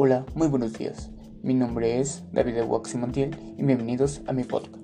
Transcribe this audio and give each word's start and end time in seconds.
Hola, 0.00 0.24
muy 0.36 0.46
buenos 0.46 0.78
días. 0.78 1.10
Mi 1.42 1.54
nombre 1.54 1.98
es 1.98 2.22
David 2.32 2.62
Waxi 2.68 2.96
Montiel 2.96 3.36
y 3.58 3.64
bienvenidos 3.64 4.20
a 4.28 4.32
mi 4.32 4.44
podcast. 4.44 4.76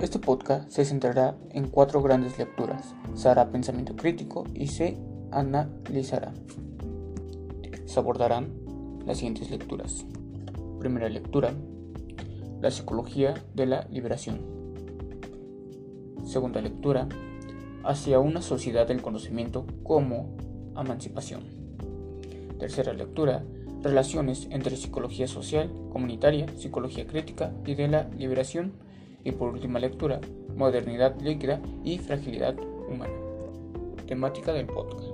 Este 0.00 0.18
podcast 0.18 0.70
se 0.70 0.86
centrará 0.86 1.36
en 1.50 1.68
cuatro 1.68 2.00
grandes 2.00 2.38
lecturas. 2.38 2.94
Se 3.12 3.28
hará 3.28 3.50
pensamiento 3.50 3.94
crítico 3.94 4.44
y 4.54 4.68
se 4.68 4.96
analizará. 5.30 6.32
Se 7.84 8.00
abordarán 8.00 8.54
las 9.04 9.18
siguientes 9.18 9.50
lecturas. 9.50 10.06
Primera 10.78 11.10
lectura, 11.10 11.52
la 12.62 12.70
psicología 12.70 13.34
de 13.54 13.66
la 13.66 13.86
liberación. 13.90 14.40
Segunda 16.24 16.62
lectura, 16.62 17.06
hacia 17.84 18.18
una 18.18 18.40
sociedad 18.40 18.88
del 18.88 19.02
conocimiento 19.02 19.66
como 19.82 20.38
emancipación. 20.74 21.42
Tercera 22.58 22.94
lectura, 22.94 23.44
relaciones 23.84 24.48
entre 24.50 24.76
psicología 24.76 25.28
social, 25.28 25.70
comunitaria, 25.92 26.46
psicología 26.56 27.06
crítica 27.06 27.52
y 27.64 27.74
de 27.74 27.86
la 27.86 28.08
liberación. 28.18 28.72
Y 29.22 29.32
por 29.32 29.52
última 29.52 29.78
lectura, 29.78 30.20
modernidad 30.56 31.20
líquida 31.20 31.60
y 31.84 31.98
fragilidad 31.98 32.56
humana. 32.88 33.14
Temática 34.06 34.52
del 34.52 34.66
podcast. 34.66 35.08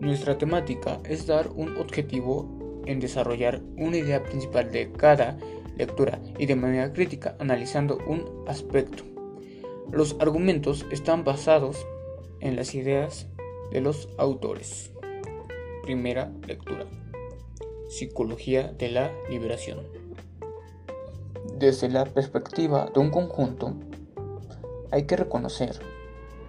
Nuestra 0.00 0.36
temática 0.36 1.00
es 1.08 1.26
dar 1.26 1.48
un 1.54 1.76
objetivo 1.78 2.82
en 2.86 3.00
desarrollar 3.00 3.62
una 3.76 3.96
idea 3.96 4.22
principal 4.22 4.70
de 4.70 4.92
cada 4.92 5.38
lectura 5.76 6.20
y 6.38 6.46
de 6.46 6.56
manera 6.56 6.92
crítica 6.92 7.36
analizando 7.38 7.98
un 8.06 8.44
aspecto. 8.46 9.04
Los 9.90 10.16
argumentos 10.20 10.86
están 10.90 11.24
basados 11.24 11.86
en 12.40 12.56
las 12.56 12.74
ideas 12.74 13.26
de 13.72 13.80
los 13.80 14.08
autores. 14.18 14.92
Primera 15.82 16.30
lectura. 16.46 16.86
Psicología 17.88 18.72
de 18.72 18.90
la 18.90 19.12
liberación. 19.28 19.80
Desde 21.58 21.88
la 21.88 22.04
perspectiva 22.04 22.90
de 22.92 23.00
un 23.00 23.10
conjunto, 23.10 23.74
hay 24.90 25.04
que 25.04 25.16
reconocer 25.16 25.78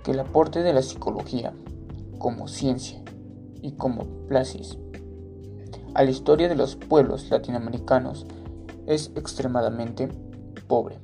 que 0.04 0.12
el 0.12 0.20
aporte 0.20 0.64
de 0.64 0.74
la 0.74 0.82
psicología 0.82 1.54
como 2.18 2.48
ciencia 2.48 3.04
y 3.62 3.74
como 3.74 4.06
plasis 4.28 4.78
a 5.96 6.04
la 6.04 6.12
historia 6.12 6.50
de 6.50 6.56
los 6.56 6.76
pueblos 6.76 7.30
latinoamericanos 7.32 8.26
es 8.86 9.12
extremadamente 9.16 10.10
pobre. 10.68 11.00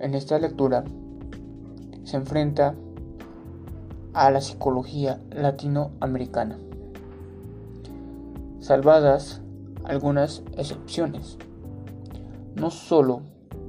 En 0.00 0.14
esta 0.14 0.38
lectura 0.38 0.82
se 2.04 2.16
enfrenta 2.16 2.74
a 4.14 4.30
la 4.30 4.40
psicología 4.40 5.20
latinoamericana, 5.30 6.58
salvadas 8.66 9.40
algunas 9.84 10.42
excepciones. 10.56 11.38
No 12.56 12.72
solo 12.72 13.20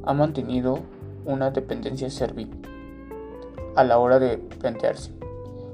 ha 0.04 0.14
mantenido 0.16 0.80
una 1.24 1.52
dependencia 1.52 2.10
servil 2.10 2.50
a 3.76 3.84
la 3.84 4.00
hora 4.00 4.18
de 4.18 4.40
plantearse 4.40 5.14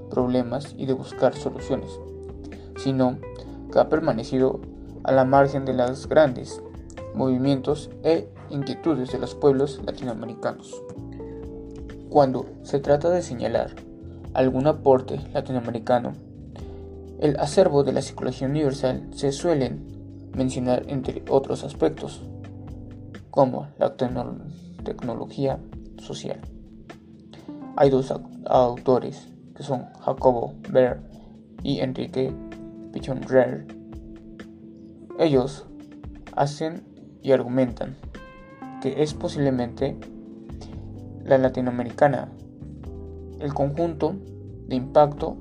problemas 0.10 0.76
y 0.78 0.88
de 0.88 0.94
buscar 0.94 1.36
soluciones, 1.36 1.98
sino 2.76 3.18
que 3.72 3.80
ha 3.80 3.88
permanecido 3.88 4.60
a 5.06 5.14
la 5.14 5.24
margen 5.24 5.64
de 5.64 5.74
los 5.74 6.10
grandes 6.10 6.62
movimientos 7.16 7.92
e 8.04 8.28
inquietudes 8.50 9.14
de 9.14 9.20
los 9.20 9.36
pueblos 9.36 9.80
latinoamericanos. 9.86 10.84
Cuando 12.10 12.46
se 12.64 12.80
trata 12.80 13.10
de 13.10 13.22
señalar 13.22 13.72
algún 14.34 14.68
aporte 14.68 15.22
latinoamericano, 15.34 16.12
el 17.20 17.40
acervo 17.40 17.84
de 17.84 17.94
la 17.94 18.02
psicología 18.02 18.48
universal 18.48 19.10
se 19.14 19.32
suelen 19.32 20.32
mencionar 20.36 20.84
entre 20.88 21.24
otros 21.30 21.64
aspectos, 21.64 22.22
como 23.30 23.68
la 23.78 23.96
tecnología 23.96 25.60
social. 25.98 26.40
Hay 27.76 27.90
dos 27.90 28.14
autores 28.46 29.28
que 29.56 29.64
son 29.64 29.86
Jacobo 30.02 30.54
Beer 30.70 31.00
y 31.64 31.80
Enrique 31.80 32.34
Pichonrer. 32.92 33.66
Ellos 35.20 35.66
hacen 36.36 36.84
y 37.22 37.32
argumentan 37.32 37.96
que 38.82 39.02
es 39.02 39.14
posiblemente 39.14 39.98
la 41.24 41.38
latinoamericana 41.38 42.30
el 43.40 43.54
conjunto 43.54 44.16
de 44.68 44.76
impacto 44.76 45.36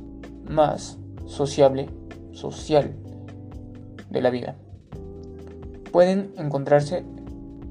más 0.48 0.98
sociable 1.26 1.88
social 2.32 2.94
de 4.10 4.20
la 4.20 4.30
vida. 4.30 4.56
Pueden 5.90 6.32
encontrarse 6.36 7.04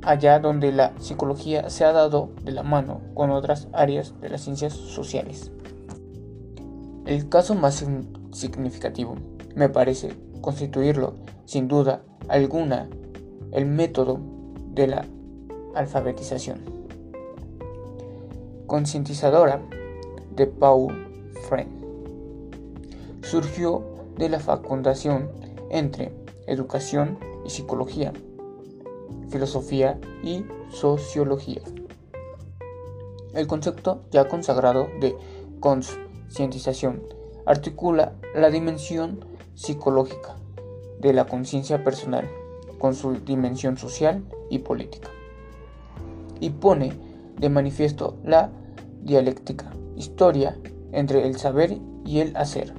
allá 0.04 0.40
donde 0.40 0.72
la 0.72 0.94
psicología 1.00 1.70
se 1.70 1.86
ha 1.86 1.92
dado 1.92 2.30
de 2.44 2.52
la 2.52 2.64
mano 2.64 3.02
con 3.14 3.30
otras 3.32 3.68
áreas 3.74 4.20
de 4.22 4.30
las 4.30 4.42
ciencias 4.42 4.74
sociales. 4.74 5.52
El 7.06 7.30
caso 7.30 7.56
más 7.56 7.86
significativo 8.32 9.16
me 9.56 9.70
parece 9.70 10.14
constituirlo, 10.42 11.16
sin 11.46 11.68
duda 11.68 12.04
alguna, 12.28 12.90
el 13.52 13.66
método 13.66 14.20
de 14.70 14.88
la 14.88 15.06
alfabetización. 15.76 16.60
Concientizadora 18.68 19.62
de 20.36 20.48
Paul 20.48 20.94
Freund. 21.48 21.81
Surgió 23.22 23.84
de 24.18 24.30
la 24.30 24.40
fecundación 24.40 25.32
entre 25.70 26.12
educación 26.48 27.20
y 27.46 27.50
psicología, 27.50 28.14
filosofía 29.30 30.00
y 30.24 30.46
sociología. 30.70 31.62
El 33.34 33.48
concepto 33.48 34.02
ya 34.12 34.28
consagrado 34.28 34.90
de 35.00 35.16
concientización 35.60 37.02
articula 37.46 38.14
la 38.36 38.50
dimensión 38.50 39.24
psicológica 39.56 40.36
de 41.00 41.14
la 41.14 41.26
conciencia 41.26 41.84
personal 41.84 42.30
con 42.80 42.96
su 42.96 43.14
dimensión 43.14 43.78
social 43.78 44.24
y 44.50 44.60
política 44.60 45.10
y 46.40 46.50
pone 46.50 46.94
de 47.40 47.50
manifiesto 47.50 48.18
la 48.24 48.52
dialéctica 49.02 49.72
historia 49.96 50.58
entre 50.92 51.26
el 51.26 51.38
saber 51.38 51.78
y 52.06 52.20
el 52.20 52.36
hacer, 52.36 52.74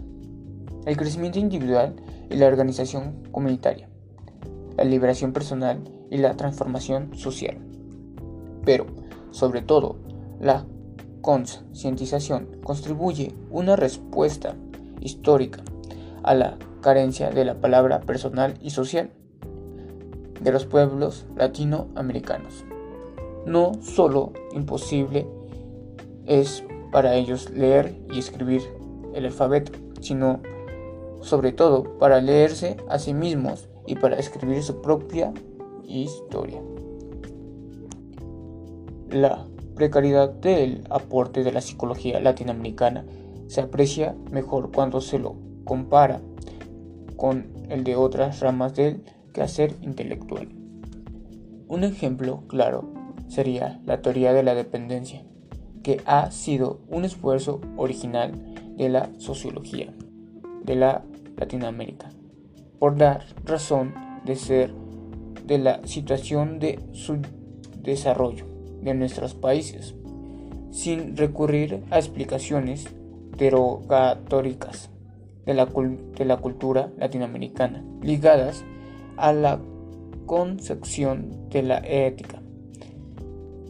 el 0.86 0.96
crecimiento 0.96 1.38
individual 1.38 1.94
y 2.30 2.36
la 2.36 2.46
organización 2.46 3.22
comunitaria, 3.30 3.88
la 4.76 4.84
liberación 4.84 5.32
personal 5.32 5.80
y 6.10 6.18
la 6.18 6.36
transformación 6.36 7.14
social. 7.16 7.58
Pero, 8.64 8.86
sobre 9.30 9.62
todo, 9.62 9.96
la 10.40 10.66
concientización 11.20 12.48
contribuye 12.62 13.34
una 13.50 13.76
respuesta 13.76 14.56
histórica 15.00 15.62
a 16.22 16.34
la 16.34 16.58
carencia 16.80 17.30
de 17.30 17.44
la 17.44 17.54
palabra 17.60 18.00
personal 18.00 18.54
y 18.60 18.70
social 18.70 19.10
de 20.40 20.52
los 20.52 20.66
pueblos 20.66 21.26
latinoamericanos. 21.36 22.64
No 23.46 23.72
solo 23.80 24.32
imposible 24.52 25.26
es 26.26 26.64
para 26.90 27.14
ellos 27.14 27.50
leer 27.50 27.94
y 28.12 28.18
escribir 28.18 28.62
el 29.14 29.24
alfabeto, 29.24 29.72
sino 30.00 30.40
sobre 31.22 31.52
todo 31.52 31.98
para 31.98 32.20
leerse 32.20 32.76
a 32.88 32.98
sí 32.98 33.14
mismos 33.14 33.68
y 33.86 33.96
para 33.96 34.16
escribir 34.16 34.62
su 34.62 34.80
propia 34.80 35.32
historia. 35.86 36.60
La 39.10 39.46
precariedad 39.74 40.28
del 40.28 40.84
aporte 40.90 41.44
de 41.44 41.52
la 41.52 41.60
psicología 41.60 42.20
latinoamericana 42.20 43.04
se 43.46 43.60
aprecia 43.60 44.14
mejor 44.30 44.70
cuando 44.72 45.00
se 45.00 45.18
lo 45.18 45.36
compara 45.64 46.20
con 47.16 47.46
el 47.68 47.84
de 47.84 47.96
otras 47.96 48.40
ramas 48.40 48.74
del 48.74 49.02
quehacer 49.32 49.74
intelectual. 49.80 50.48
Un 51.68 51.84
ejemplo 51.84 52.42
claro 52.48 52.84
sería 53.28 53.80
la 53.86 54.02
teoría 54.02 54.32
de 54.32 54.42
la 54.42 54.54
dependencia, 54.54 55.24
que 55.82 56.00
ha 56.04 56.30
sido 56.30 56.80
un 56.88 57.04
esfuerzo 57.04 57.60
original 57.76 58.32
de 58.76 58.88
la 58.88 59.10
sociología 59.18 59.92
de 60.64 60.76
la 60.76 61.02
Latinoamérica, 61.36 62.10
por 62.78 62.96
dar 62.96 63.24
razón 63.44 63.94
de 64.24 64.36
ser 64.36 64.72
de 65.46 65.58
la 65.58 65.86
situación 65.86 66.58
de 66.58 66.80
su 66.92 67.18
desarrollo 67.82 68.46
de 68.80 68.94
nuestros 68.94 69.34
países, 69.34 69.94
sin 70.70 71.16
recurrir 71.16 71.82
a 71.90 71.98
explicaciones 71.98 72.88
derogátóricas 73.36 74.90
de 75.46 75.54
la, 75.54 75.66
de 75.66 76.24
la 76.24 76.36
cultura 76.36 76.90
latinoamericana, 76.98 77.84
ligadas 78.02 78.64
a 79.16 79.32
la 79.32 79.60
concepción 80.26 81.48
de 81.50 81.62
la 81.62 81.78
ética, 81.78 82.40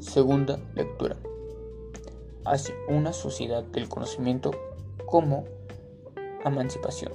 Segunda 0.00 0.58
lectura. 0.74 1.16
Hacia 2.44 2.74
una 2.88 3.12
sociedad 3.12 3.62
del 3.62 3.88
conocimiento 3.88 4.50
como 5.06 5.44
emancipación. 6.48 7.12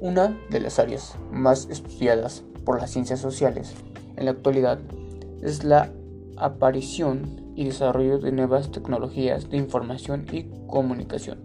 Una 0.00 0.38
de 0.50 0.60
las 0.60 0.78
áreas 0.78 1.16
más 1.32 1.68
estudiadas 1.70 2.44
por 2.64 2.80
las 2.80 2.90
ciencias 2.90 3.20
sociales 3.20 3.74
en 4.16 4.26
la 4.26 4.32
actualidad 4.32 4.78
es 5.42 5.64
la 5.64 5.92
aparición 6.36 7.52
y 7.54 7.64
desarrollo 7.64 8.18
de 8.18 8.32
nuevas 8.32 8.70
tecnologías 8.70 9.48
de 9.50 9.56
información 9.56 10.26
y 10.32 10.44
comunicación. 10.66 11.38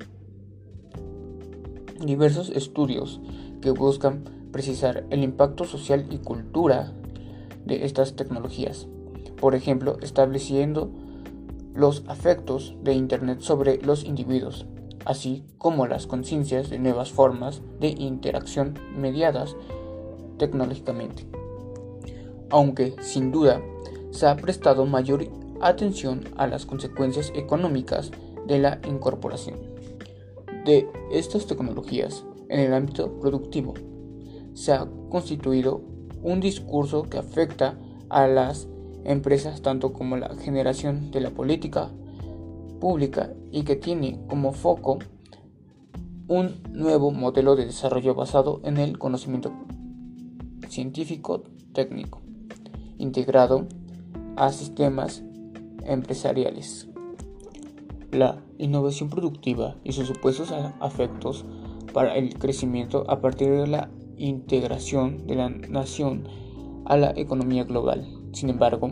Diversos 2.03 2.49
estudios 2.49 3.19
que 3.61 3.71
buscan 3.71 4.23
precisar 4.51 5.05
el 5.09 5.23
impacto 5.23 5.65
social 5.65 6.07
y 6.09 6.17
cultura 6.17 6.93
de 7.65 7.85
estas 7.85 8.15
tecnologías, 8.15 8.87
por 9.39 9.53
ejemplo, 9.53 9.97
estableciendo 10.01 10.91
los 11.75 12.03
afectos 12.07 12.75
de 12.83 12.93
Internet 12.93 13.41
sobre 13.41 13.81
los 13.81 14.03
individuos, 14.03 14.65
así 15.05 15.43
como 15.57 15.87
las 15.87 16.07
conciencias 16.07 16.69
de 16.69 16.79
nuevas 16.79 17.11
formas 17.11 17.61
de 17.79 17.89
interacción 17.89 18.79
mediadas 18.95 19.55
tecnológicamente. 20.37 21.25
Aunque, 22.49 22.95
sin 23.01 23.31
duda, 23.31 23.61
se 24.11 24.27
ha 24.27 24.35
prestado 24.35 24.85
mayor 24.85 25.27
atención 25.61 26.23
a 26.37 26.47
las 26.47 26.65
consecuencias 26.65 27.31
económicas 27.35 28.11
de 28.47 28.59
la 28.59 28.79
incorporación 28.87 29.57
de 30.65 30.87
estas 31.11 31.45
tecnologías 31.47 32.23
en 32.49 32.59
el 32.59 32.73
ámbito 32.73 33.19
productivo. 33.19 33.73
Se 34.53 34.73
ha 34.73 34.87
constituido 35.09 35.81
un 36.21 36.39
discurso 36.39 37.03
que 37.03 37.17
afecta 37.17 37.77
a 38.09 38.27
las 38.27 38.67
empresas 39.05 39.61
tanto 39.61 39.93
como 39.93 40.17
la 40.17 40.35
generación 40.35 41.11
de 41.11 41.21
la 41.21 41.29
política 41.29 41.89
pública 42.79 43.33
y 43.51 43.63
que 43.63 43.75
tiene 43.75 44.19
como 44.27 44.53
foco 44.53 44.99
un 46.27 46.61
nuevo 46.71 47.11
modelo 47.11 47.55
de 47.55 47.65
desarrollo 47.65 48.13
basado 48.15 48.61
en 48.63 48.77
el 48.77 48.97
conocimiento 48.97 49.51
científico 50.67 51.43
técnico 51.73 52.21
integrado 52.99 53.67
a 54.35 54.51
sistemas 54.51 55.23
empresariales. 55.85 56.87
La 58.11 58.43
innovación 58.57 59.09
productiva 59.09 59.75
y 59.83 59.93
sus 59.93 60.07
supuestos 60.07 60.51
afectos 60.79 61.45
para 61.93 62.15
el 62.15 62.37
crecimiento 62.37 63.05
a 63.09 63.21
partir 63.21 63.49
de 63.49 63.67
la 63.67 63.89
integración 64.17 65.25
de 65.27 65.35
la 65.35 65.49
nación 65.49 66.27
a 66.85 66.97
la 66.97 67.11
economía 67.15 67.63
global. 67.63 68.07
Sin 68.33 68.49
embargo, 68.49 68.91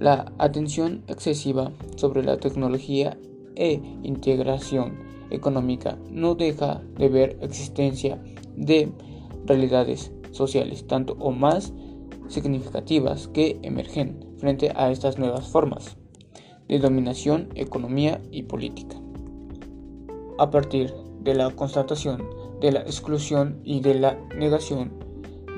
la 0.00 0.32
atención 0.38 1.04
excesiva 1.06 1.72
sobre 1.96 2.24
la 2.24 2.38
tecnología 2.38 3.18
e 3.54 3.80
integración 4.02 4.98
económica 5.30 5.98
no 6.10 6.34
deja 6.34 6.80
de 6.96 7.08
ver 7.08 7.38
existencia 7.42 8.20
de 8.56 8.90
realidades 9.44 10.10
sociales 10.32 10.86
tanto 10.86 11.16
o 11.20 11.30
más 11.30 11.72
significativas 12.28 13.28
que 13.28 13.58
emergen 13.62 14.24
frente 14.38 14.72
a 14.74 14.90
estas 14.90 15.18
nuevas 15.18 15.48
formas 15.48 15.96
de 16.66 16.78
dominación, 16.78 17.48
economía 17.54 18.20
y 18.30 18.44
política. 18.44 18.96
A 20.38 20.50
partir 20.50 20.94
de 21.20 21.34
la 21.34 21.50
constatación 21.50 22.22
de 22.60 22.72
la 22.72 22.80
exclusión 22.80 23.60
y 23.64 23.80
de 23.80 23.94
la 23.94 24.18
negación 24.36 24.92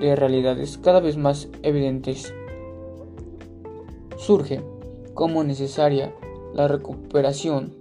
de 0.00 0.16
realidades 0.16 0.78
cada 0.78 1.00
vez 1.00 1.16
más 1.16 1.48
evidentes, 1.62 2.34
surge 4.24 4.60
como 5.14 5.42
necesaria 5.42 6.14
la 6.54 6.68
recuperación 6.68 7.74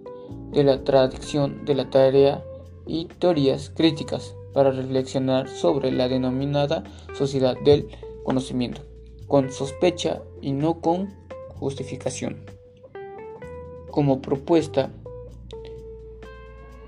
de 0.51 0.63
la 0.63 0.83
tradición 0.83 1.65
de 1.65 1.75
la 1.75 1.89
tarea 1.89 2.43
y 2.87 3.05
teorías 3.05 3.69
críticas 3.69 4.35
para 4.53 4.71
reflexionar 4.71 5.47
sobre 5.47 5.91
la 5.91 6.07
denominada 6.07 6.83
sociedad 7.13 7.55
del 7.63 7.87
conocimiento, 8.23 8.81
con 9.27 9.51
sospecha 9.51 10.21
y 10.41 10.51
no 10.51 10.81
con 10.81 11.13
justificación. 11.59 12.43
Como 13.91 14.21
propuesta, 14.21 14.91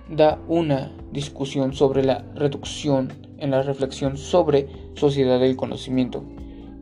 da 0.10 0.40
una 0.48 0.92
discusión 1.12 1.74
sobre 1.74 2.04
la 2.04 2.26
reducción 2.36 3.14
en 3.38 3.52
la 3.52 3.62
reflexión 3.62 4.18
sobre 4.18 4.68
sociedad 4.96 5.40
del 5.40 5.56
conocimiento, 5.56 6.24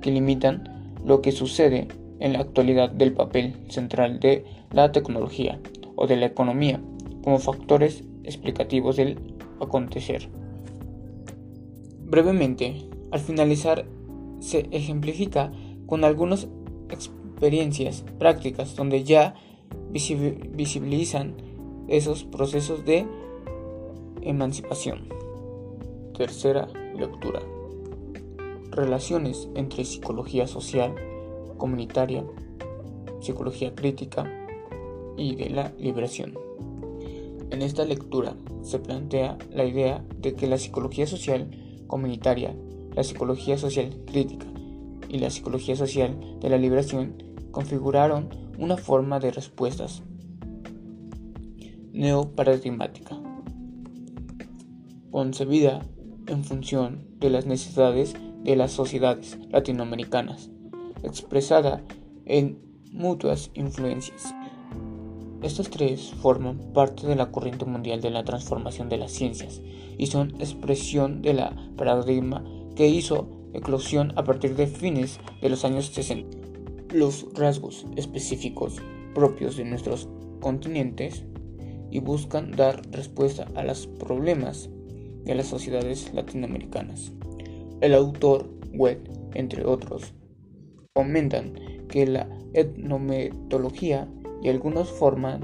que 0.02 0.12
limitan 0.12 0.98
lo 1.06 1.22
que 1.22 1.32
sucede 1.32 1.88
en 2.22 2.34
la 2.34 2.40
actualidad 2.40 2.90
del 2.90 3.14
papel 3.14 3.56
central 3.68 4.20
de 4.20 4.46
la 4.72 4.92
tecnología 4.92 5.60
o 5.96 6.08
de 6.08 6.16
la 6.16 6.28
economía 6.28 6.80
como 7.24 7.40
factores 7.40 8.04
explicativos 8.24 8.96
del 8.96 9.20
acontecer. 9.60 10.30
Brevemente, 12.06 12.88
al 13.12 13.20
finalizar 13.20 13.86
se 14.40 14.68
ejemplifica 14.72 15.52
con 15.86 16.04
algunas 16.04 16.48
experiencias 16.90 18.06
prácticas 18.18 18.76
donde 18.76 19.04
ya 19.04 19.36
visibilizan 19.92 21.36
esos 21.88 22.24
procesos 22.24 22.86
de 22.86 23.06
emancipación. 24.22 25.10
Tercera 26.18 26.68
lectura. 26.96 27.42
Relaciones 28.72 29.50
entre 29.56 29.86
psicología 29.86 30.48
social, 30.48 30.96
comunitaria, 31.62 32.26
psicología 33.20 33.76
crítica 33.76 34.26
y 35.16 35.36
de 35.36 35.52
la 35.52 35.72
liberación. 35.78 36.34
En 37.52 37.62
esta 37.62 37.86
lectura 37.86 38.36
se 38.64 38.80
plantea 38.80 39.38
la 39.52 39.66
idea 39.66 40.04
de 40.18 40.34
que 40.34 40.48
la 40.48 40.58
psicología 40.58 41.06
social 41.06 41.52
comunitaria 41.86 42.56
la 42.96 43.04
psicología 43.04 43.60
social 43.60 43.96
crítica 44.08 44.48
y 45.08 45.20
la 45.20 45.30
psicología 45.30 45.76
social 45.76 46.18
de 46.40 46.50
la 46.50 46.58
liberación 46.58 47.14
configuraron 47.52 48.30
una 48.58 48.78
forma 48.78 49.20
de 49.20 49.32
respuestas 49.32 50.02
neoparadigmática, 51.94 53.18
concebida 55.12 55.86
en 56.26 56.44
función 56.44 57.06
de 57.20 57.30
las 57.30 57.46
necesidades 57.46 58.16
de 58.44 58.56
las 58.56 58.72
sociedades 58.72 59.38
latinoamericanas, 59.52 60.50
expresada 61.04 61.84
en 62.26 62.60
mutuas 62.92 63.52
influencias. 63.54 64.34
Estas 65.42 65.70
tres 65.70 66.14
forman 66.22 66.60
parte 66.74 67.08
de 67.08 67.16
la 67.16 67.32
corriente 67.32 67.66
mundial 67.66 68.02
de 68.02 68.12
la 68.12 68.24
transformación 68.24 68.90
de 68.90 68.98
las 68.98 69.12
ciencias 69.12 69.62
y 69.98 70.08
son 70.08 70.36
expresión 70.40 71.22
de 71.22 71.34
la 71.34 71.56
paradigma 71.78 72.44
que 72.76 72.88
hizo 72.88 73.28
eclosión 73.54 74.14
a 74.18 74.24
partir 74.24 74.56
de 74.56 74.68
fines 74.68 75.20
de 75.42 75.50
los 75.50 75.66
años 75.66 75.88
60. 75.88 76.38
Los 76.94 77.26
rasgos 77.34 77.86
específicos 77.96 78.82
propios 79.14 79.58
de 79.58 79.66
nuestros 79.66 80.08
continentes 80.40 81.24
y 81.90 82.00
buscan 82.00 82.52
dar 82.52 82.82
respuesta 82.92 83.48
a 83.56 83.64
los 83.64 83.88
problemas 83.88 84.70
de 85.24 85.36
las 85.36 85.48
sociedades 85.48 86.14
latinoamericanas. 86.14 87.12
El 87.82 87.94
autor 87.94 88.50
Webb, 88.74 89.10
entre 89.34 89.66
otros, 89.66 90.14
comentan 90.94 91.54
que 91.88 92.06
la 92.06 92.28
etnometología 92.54 94.10
y 94.42 94.50
algunas 94.50 94.90
formas 94.90 95.40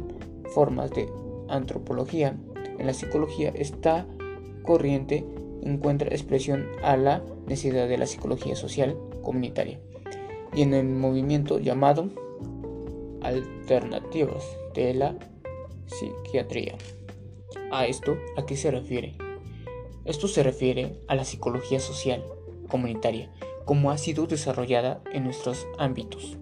de 0.91 1.09
antropología 1.47 2.37
en 2.77 2.85
la 2.85 2.93
psicología 2.93 3.53
está 3.55 4.05
corriente 4.63 5.25
encuentra 5.63 6.09
expresión 6.09 6.67
a 6.83 6.97
la 6.97 7.23
necesidad 7.47 7.87
de 7.87 7.97
la 7.97 8.05
psicología 8.05 8.55
social 8.55 8.97
comunitaria 9.21 9.79
y 10.53 10.63
en 10.63 10.73
el 10.73 10.85
movimiento 10.85 11.59
llamado 11.59 12.09
alternativas 13.21 14.43
de 14.73 14.93
la 14.93 15.17
psiquiatría. 15.85 16.75
¿A 17.71 17.85
esto 17.85 18.17
a 18.35 18.45
qué 18.45 18.57
se 18.57 18.71
refiere? 18.71 19.17
Esto 20.05 20.27
se 20.27 20.43
refiere 20.43 20.99
a 21.07 21.15
la 21.15 21.25
psicología 21.25 21.79
social 21.79 22.23
comunitaria, 22.69 23.31
como 23.67 23.91
ha 23.91 23.97
sido 23.97 24.27
desarrollada 24.27 25.01
en 25.13 25.25
nuestros 25.25 25.67
ámbitos. 25.77 26.37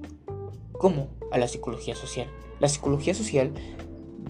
¿Cómo? 0.72 1.08
A 1.32 1.40
la 1.40 1.48
psicología 1.48 1.96
social. 1.96 2.28
La 2.60 2.70
psicología 2.70 3.16
social 3.16 3.52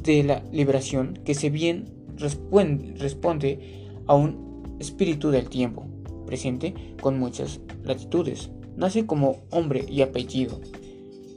de 0.01 0.23
la 0.23 0.41
liberación 0.53 1.19
que 1.25 1.35
se 1.35 1.49
bien 1.49 1.93
responde 2.17 3.89
a 4.07 4.15
un 4.15 4.77
espíritu 4.79 5.29
del 5.29 5.49
tiempo, 5.49 5.85
presente 6.25 6.73
con 7.01 7.19
muchas 7.19 7.59
latitudes. 7.83 8.49
Nace 8.77 9.05
como 9.05 9.41
hombre 9.51 9.85
y 9.89 10.01
apellido. 10.01 10.61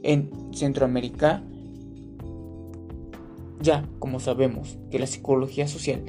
En 0.01 0.31
Centroamérica, 0.53 1.43
ya 3.59 3.85
como 3.99 4.21
sabemos 4.21 4.77
que 4.89 4.99
la 4.99 5.07
psicología 5.07 5.67
social 5.67 6.05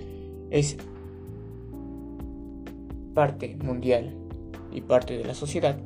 es 0.50 0.76
parte 3.14 3.56
mundial 3.56 4.29
y 4.72 4.80
parte 4.82 5.16
de 5.16 5.24
la 5.24 5.34
sociedad, 5.34 5.78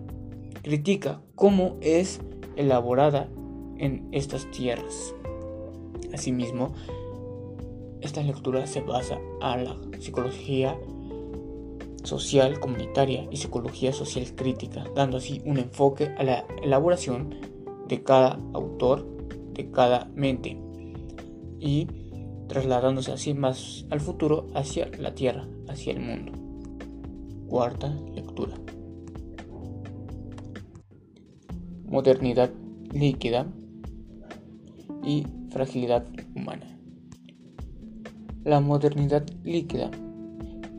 critica 0.62 1.20
cómo 1.34 1.76
es 1.80 2.20
elaborada 2.56 3.28
en 3.78 4.08
estas 4.12 4.50
tierras. 4.50 5.14
Asimismo, 6.12 6.72
esta 8.00 8.22
lectura 8.22 8.66
se 8.66 8.80
basa 8.80 9.18
a 9.40 9.56
la 9.56 9.76
psicología 9.98 10.76
social 12.04 12.60
comunitaria 12.60 13.26
y 13.30 13.36
psicología 13.38 13.92
social 13.92 14.26
crítica, 14.34 14.84
dando 14.94 15.16
así 15.16 15.42
un 15.44 15.58
enfoque 15.58 16.14
a 16.18 16.22
la 16.22 16.44
elaboración 16.62 17.34
de 17.88 18.02
cada 18.02 18.38
autor, 18.52 19.06
de 19.54 19.70
cada 19.70 20.10
mente, 20.14 20.58
y 21.58 21.86
trasladándose 22.46 23.12
así 23.12 23.32
más 23.34 23.86
al 23.90 24.00
futuro 24.00 24.46
hacia 24.54 24.88
la 24.98 25.14
Tierra, 25.14 25.48
hacia 25.68 25.92
el 25.92 26.00
mundo. 26.00 26.32
Cuarta 27.48 27.88
lectura. 28.14 28.54
Modernidad 31.94 32.50
líquida 32.92 33.46
y 35.04 35.24
fragilidad 35.50 36.04
humana. 36.34 36.76
La 38.42 38.58
modernidad 38.58 39.24
líquida 39.44 39.92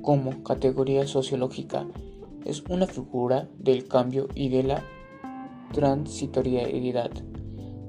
como 0.01 0.43
categoría 0.43 1.07
sociológica 1.07 1.87
es 2.43 2.65
una 2.67 2.85
figura 2.85 3.47
del 3.57 3.87
cambio 3.87 4.27
y 4.35 4.49
de 4.49 4.63
la 4.63 4.83
transitoriedad, 5.71 7.11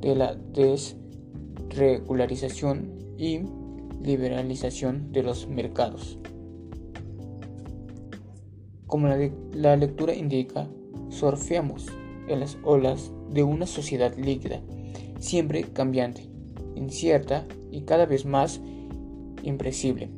de 0.02 0.14
la 0.14 0.36
desregularización 0.36 2.92
y 3.18 3.40
liberalización 4.04 5.10
de 5.10 5.24
los 5.24 5.48
mercados. 5.48 6.20
Como 8.86 9.08
la, 9.08 9.74
lectura 9.74 10.14
indica, 10.14 10.68
surfeamos 11.08 11.88
en 12.28 12.40
las 12.40 12.58
olas 12.62 13.12
de 13.30 13.42
una 13.42 13.66
sociedad 13.66 14.16
líquida, 14.16 14.60
siempre 15.18 15.64
cambiante, 15.64 16.28
incierta 16.74 17.46
y 17.70 17.82
cada 17.82 18.06
vez 18.06 18.24
más 18.24 18.60
impresible. 19.42 20.10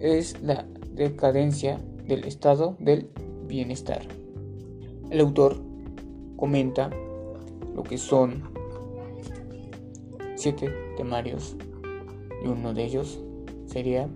Es 0.00 0.40
la 0.42 0.66
decadencia 0.92 1.80
del 2.06 2.24
estado 2.24 2.76
del 2.78 3.08
bienestar. 3.46 4.02
El 5.10 5.20
autor 5.20 5.62
comenta 6.36 6.90
lo 7.74 7.82
que 7.82 7.98
son 7.98 8.42
siete 10.34 10.70
temarios 10.96 11.56
y 12.42 12.48
uno 12.48 12.74
de 12.74 12.84
ellos 12.84 13.20
sería 13.66 14.08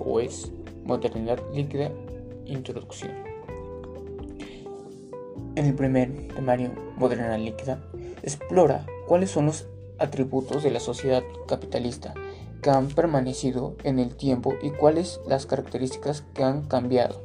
o 0.00 0.20
es 0.20 0.52
modernidad 0.84 1.40
líquida 1.52 1.92
introducción. 2.46 3.27
En 5.58 5.66
el 5.66 5.74
primer 5.74 6.28
temario, 6.36 6.70
Modernidad 6.98 7.36
líquida, 7.36 7.82
explora 8.22 8.86
cuáles 9.08 9.32
son 9.32 9.46
los 9.46 9.66
atributos 9.98 10.62
de 10.62 10.70
la 10.70 10.78
sociedad 10.78 11.24
capitalista 11.48 12.14
que 12.62 12.70
han 12.70 12.86
permanecido 12.86 13.74
en 13.82 13.98
el 13.98 14.14
tiempo 14.14 14.54
y 14.62 14.70
cuáles 14.70 15.20
las 15.26 15.46
características 15.46 16.22
que 16.32 16.44
han 16.44 16.62
cambiado. 16.68 17.24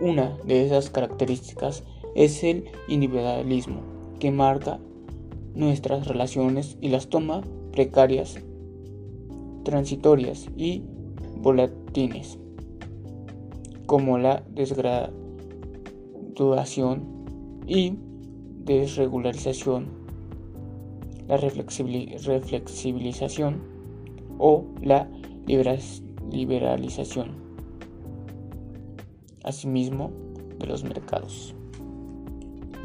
Una 0.00 0.38
de 0.44 0.64
esas 0.64 0.90
características 0.90 1.82
es 2.14 2.44
el 2.44 2.70
individualismo, 2.86 3.80
que 4.20 4.30
marca 4.30 4.78
nuestras 5.56 6.06
relaciones 6.06 6.76
y 6.80 6.90
las 6.90 7.08
toma 7.08 7.42
precarias, 7.72 8.38
transitorias 9.64 10.46
y 10.56 10.84
volatines, 11.38 12.38
como 13.86 14.18
la 14.18 14.44
y 17.66 17.98
desregularización, 18.64 19.88
la 21.28 21.36
reflexibilización 21.36 23.60
o 24.38 24.64
la 24.80 25.08
liberalización, 26.30 27.32
asimismo 29.44 30.10
de 30.58 30.66
los 30.66 30.84
mercados. 30.84 31.54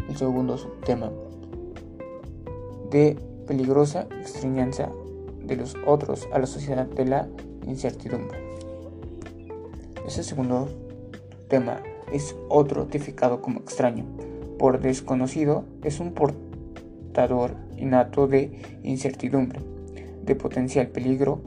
El 0.09 0.17
segundo 0.17 0.57
subtema 0.57 1.11
de 2.91 3.17
peligrosa 3.45 4.07
extrañanza 4.19 4.91
de 5.43 5.55
los 5.55 5.75
otros 5.85 6.27
a 6.31 6.39
la 6.39 6.47
sociedad 6.47 6.85
de 6.85 7.05
la 7.05 7.27
incertidumbre. 7.65 8.37
Ese 10.05 10.23
segundo 10.23 10.67
tema 11.49 11.81
es 12.11 12.35
otro 12.49 12.85
tipificado 12.87 13.41
como 13.41 13.59
extraño. 13.59 14.05
Por 14.57 14.79
desconocido 14.79 15.65
es 15.83 15.99
un 15.99 16.13
portador 16.13 17.55
innato 17.77 18.27
de 18.27 18.79
incertidumbre 18.83 19.59
de 20.27 20.35
potencial 20.35 20.87
peligro, 20.87 21.41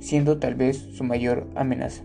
siendo 0.00 0.38
tal 0.38 0.54
vez 0.54 0.76
su 0.76 1.04
mayor 1.04 1.46
amenaza. 1.54 2.02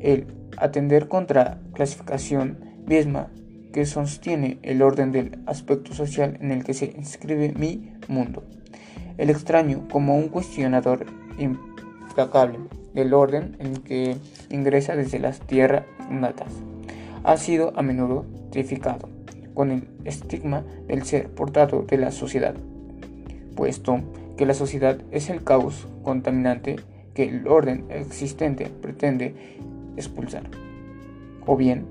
El 0.00 0.26
atender 0.58 1.08
contra 1.08 1.60
clasificación 1.72 2.58
misma 2.86 3.28
que 3.72 3.86
sostiene 3.86 4.58
el 4.62 4.82
orden 4.82 5.12
del 5.12 5.38
aspecto 5.46 5.94
social 5.94 6.36
en 6.40 6.50
el 6.50 6.64
que 6.64 6.74
se 6.74 6.86
inscribe 6.96 7.52
mi 7.56 7.92
mundo. 8.08 8.42
El 9.18 9.30
extraño 9.30 9.86
como 9.90 10.16
un 10.16 10.28
cuestionador 10.28 11.06
implacable 11.38 12.58
del 12.96 13.14
orden 13.14 13.54
en 13.60 13.76
que 13.76 14.16
ingresa 14.50 14.96
desde 14.96 15.20
las 15.20 15.38
tierras 15.40 15.84
natas. 16.10 16.50
Ha 17.22 17.36
sido 17.36 17.72
a 17.76 17.82
menudo 17.82 18.24
trificado 18.50 19.08
con 19.54 19.70
el 19.70 19.88
estigma 20.04 20.64
del 20.88 21.04
ser 21.04 21.28
portado 21.28 21.82
de 21.82 21.98
la 21.98 22.10
sociedad, 22.10 22.54
puesto 23.54 24.00
que 24.36 24.46
la 24.46 24.54
sociedad 24.54 24.98
es 25.10 25.30
el 25.30 25.44
caos 25.44 25.86
contaminante 26.02 26.76
que 27.14 27.24
el 27.28 27.46
orden 27.46 27.84
existente 27.90 28.66
pretende 28.66 29.34
expulsar, 29.96 30.44
o 31.46 31.56
bien 31.56 31.86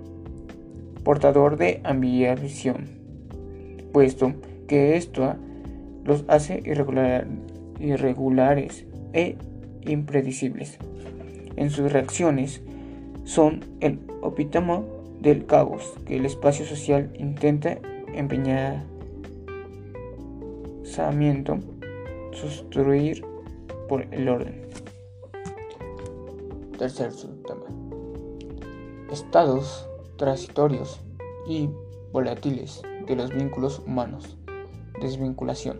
portador 1.04 1.58
de 1.58 1.82
ambición, 1.84 2.88
puesto 3.94 4.34
que 4.68 4.98
esto 4.98 5.36
los 6.04 6.26
hace 6.28 6.64
irregulares 7.80 8.86
e 9.14 9.38
impredecibles. 9.88 10.77
En 11.56 11.70
sus 11.70 11.92
reacciones 11.92 12.62
son 13.24 13.63
el 13.80 14.00
epítamo 14.24 14.86
del 15.22 15.46
caos 15.46 15.94
que 16.06 16.18
el 16.18 16.25
espacio 16.25 16.65
social 16.65 17.12
intenta 17.18 17.80
empeñar 18.13 18.84
sustruir 22.32 23.25
por 23.88 24.01
el 24.13 24.30
orden. 24.30 24.68
Tercer 26.77 27.12
subtema. 27.12 27.65
Estados 29.12 29.88
transitorios 30.18 31.01
y 31.48 31.70
volátiles 32.12 32.82
de 33.08 33.15
los 33.15 33.34
vínculos 33.34 33.80
humanos. 33.86 34.38
Desvinculación. 35.01 35.80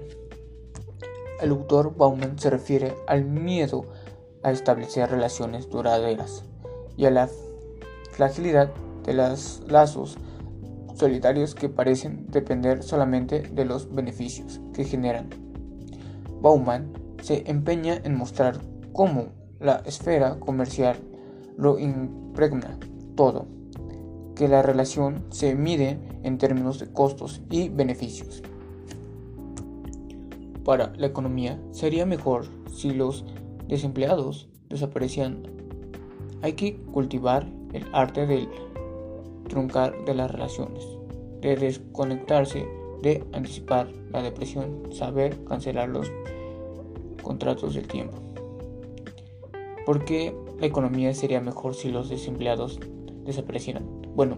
El 1.42 1.52
autor 1.52 1.96
Bauman 1.96 2.38
se 2.40 2.50
refiere 2.50 2.96
al 3.08 3.26
miedo 3.26 3.86
a 4.46 4.52
establecer 4.52 5.10
relaciones 5.10 5.70
duraderas 5.72 6.44
y 6.96 7.06
a 7.06 7.12
la 7.12 7.28
fragilidad 8.12 8.72
de 9.04 9.14
los 9.16 9.64
lazos 9.68 10.18
solitarios 10.94 11.56
que 11.56 11.68
parecen 11.68 12.28
depender 12.30 12.84
solamente 12.84 13.42
de 13.42 13.66
los 13.66 13.94
beneficios 13.94 14.62
que 14.72 14.86
generan 14.86 15.30
Bauman 16.42 16.94
se 17.24 17.50
empeña 17.50 18.00
en 18.04 18.16
mostrar 18.16 18.60
cómo 18.94 19.30
la 19.60 19.82
esfera 19.86 20.40
comercial 20.40 20.96
lo 21.58 21.80
impregna 21.80 22.78
todo, 23.16 23.48
que 24.36 24.48
la 24.48 24.62
relación 24.62 25.26
se 25.32 25.56
mide 25.56 25.98
en 26.22 26.38
términos 26.38 26.78
de 26.78 26.86
costos 26.86 27.42
y 27.50 27.70
beneficios. 27.70 28.44
Para 30.64 30.94
la 30.98 31.08
economía 31.08 31.60
sería 31.72 32.06
mejor 32.06 32.46
si 32.72 32.92
los 32.92 33.26
desempleados 33.68 34.48
desaparecían. 34.70 35.44
Hay 36.42 36.54
que 36.54 36.78
cultivar 36.78 37.48
el 37.74 37.86
arte 37.94 38.26
del 38.26 38.48
truncar 39.48 40.06
de 40.06 40.16
las 40.16 40.32
relaciones, 40.32 40.86
de 41.42 41.56
desconectarse, 41.56 42.68
de 43.02 43.24
anticipar 43.34 43.92
la 44.12 44.22
depresión, 44.22 44.92
saber 44.92 45.44
cancelar 45.46 45.90
los 45.90 46.12
contratos 47.22 47.74
del 47.74 47.88
tiempo. 47.88 48.18
Porque 49.86 50.36
la 50.60 50.66
economía 50.66 51.14
sería 51.14 51.42
mejor 51.42 51.76
si 51.76 51.92
los 51.92 52.10
desempleados 52.10 52.80
desaparecieran. 53.24 53.86
Bueno, 54.16 54.38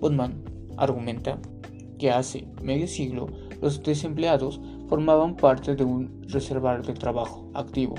Botman 0.00 0.42
argumenta 0.76 1.38
que 1.98 2.10
hace 2.10 2.48
medio 2.62 2.86
siglo 2.88 3.28
los 3.60 3.82
desempleados 3.82 4.60
formaban 4.88 5.36
parte 5.36 5.76
de 5.76 5.84
un 5.84 6.22
reservar 6.28 6.84
de 6.84 6.94
trabajo 6.94 7.48
activo 7.54 7.94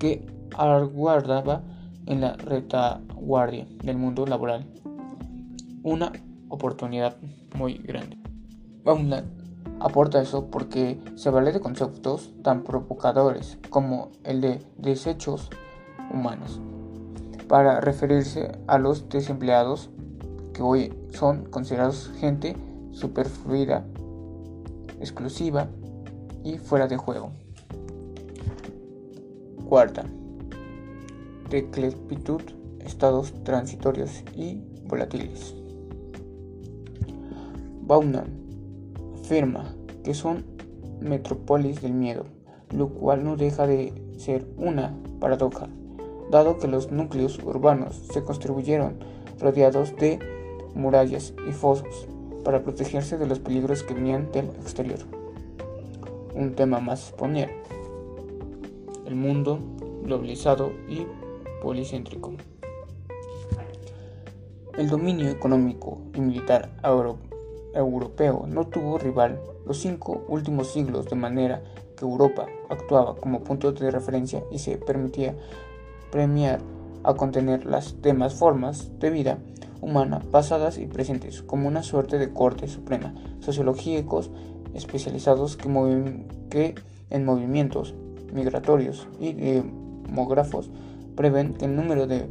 que 0.00 0.26
aguardaba 0.56 1.62
en 2.06 2.22
la 2.22 2.32
retaguardia 2.32 3.68
del 3.84 3.96
mundo 3.96 4.26
laboral 4.26 4.66
una 5.84 6.10
oportunidad 6.48 7.16
muy 7.54 7.74
grande. 7.74 8.18
Baumland 8.82 9.28
aporta 9.78 10.20
eso 10.20 10.50
porque 10.50 10.98
se 11.14 11.30
vale 11.30 11.52
de 11.52 11.60
conceptos 11.60 12.32
tan 12.42 12.64
provocadores 12.64 13.58
como 13.70 14.10
el 14.24 14.40
de 14.40 14.62
desechos 14.76 15.48
humanos 16.12 16.60
para 17.48 17.80
referirse 17.80 18.52
a 18.66 18.78
los 18.78 19.08
desempleados 19.08 19.90
que 20.52 20.62
hoy 20.62 20.92
son 21.12 21.44
considerados 21.44 22.10
gente 22.18 22.56
superfluida, 22.92 23.84
exclusiva 25.00 25.68
y 26.44 26.58
fuera 26.58 26.86
de 26.86 26.96
juego. 26.96 27.32
Cuarta, 29.70 30.04
decrepitud, 31.48 32.40
estados 32.80 33.32
transitorios 33.44 34.24
y 34.34 34.60
volátiles. 34.88 35.54
Bauman 37.82 38.26
afirma 39.22 39.76
que 40.02 40.12
son 40.12 40.44
metrópolis 41.00 41.82
del 41.82 41.92
miedo, 41.92 42.24
lo 42.70 42.88
cual 42.88 43.22
no 43.22 43.36
deja 43.36 43.68
de 43.68 43.94
ser 44.18 44.44
una 44.56 44.92
paradoja 45.20 45.68
dado 46.32 46.58
que 46.58 46.66
los 46.66 46.90
núcleos 46.90 47.38
urbanos 47.38 48.02
se 48.12 48.24
construyeron 48.24 48.98
rodeados 49.38 49.94
de 49.98 50.18
murallas 50.74 51.32
y 51.48 51.52
fosos 51.52 52.08
para 52.44 52.64
protegerse 52.64 53.18
de 53.18 53.28
los 53.28 53.38
peligros 53.38 53.84
que 53.84 53.94
venían 53.94 54.32
del 54.32 54.46
exterior. 54.46 54.98
Un 56.34 56.56
tema 56.56 56.80
más. 56.80 57.14
El 59.10 59.16
mundo 59.16 59.58
globalizado 60.04 60.70
y 60.88 61.04
policéntrico. 61.60 62.30
El 64.78 64.88
dominio 64.88 65.28
económico 65.28 65.98
y 66.14 66.20
militar 66.20 66.70
europeo 67.74 68.44
no 68.46 68.68
tuvo 68.68 68.98
rival 68.98 69.40
los 69.66 69.78
cinco 69.78 70.24
últimos 70.28 70.68
siglos 70.68 71.10
de 71.10 71.16
manera 71.16 71.60
que 71.96 72.04
Europa 72.04 72.46
actuaba 72.68 73.16
como 73.16 73.42
punto 73.42 73.72
de 73.72 73.90
referencia 73.90 74.44
y 74.52 74.60
se 74.60 74.78
permitía 74.78 75.34
premiar 76.12 76.60
a 77.02 77.14
contener 77.14 77.66
las 77.66 78.00
demás 78.02 78.34
formas 78.34 78.96
de 79.00 79.10
vida 79.10 79.38
humana 79.80 80.20
pasadas 80.30 80.78
y 80.78 80.86
presentes 80.86 81.42
como 81.42 81.66
una 81.66 81.82
suerte 81.82 82.16
de 82.16 82.32
corte 82.32 82.68
suprema 82.68 83.12
sociológicos 83.40 84.30
especializados 84.72 85.56
que, 85.56 85.68
que 86.48 86.76
en 87.10 87.24
movimientos 87.24 87.96
migratorios 88.32 89.08
y 89.18 89.32
demógrafos 89.32 90.70
prevén 91.16 91.54
que 91.54 91.66
el 91.66 91.76
número 91.76 92.06
de 92.06 92.26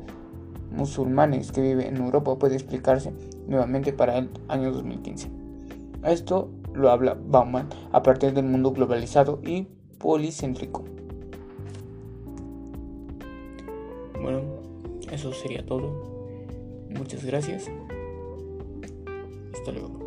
musulmanes 0.71 1.51
que 1.51 1.61
vive 1.61 1.87
en 1.87 1.97
Europa 1.97 2.37
puede 2.37 2.55
explicarse 2.55 3.13
nuevamente 3.47 3.93
para 3.93 4.17
el 4.17 4.29
año 4.47 4.71
2015. 4.71 5.29
Esto 6.03 6.49
lo 6.73 6.89
habla 6.89 7.17
Bauman 7.27 7.67
a 7.91 8.03
partir 8.03 8.33
del 8.33 8.45
mundo 8.45 8.71
globalizado 8.71 9.39
y 9.43 9.67
policéntrico. 9.97 10.85
Bueno, 14.21 14.41
eso 15.11 15.33
sería 15.33 15.65
todo. 15.65 15.91
Muchas 16.89 17.23
gracias. 17.25 17.69
Hasta 19.53 19.71
luego. 19.71 19.98